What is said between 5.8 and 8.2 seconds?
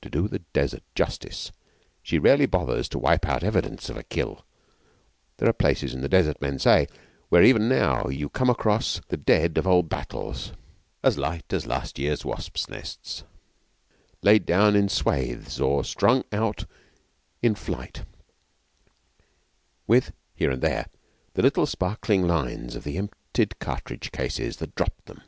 in the Desert, men say, where even now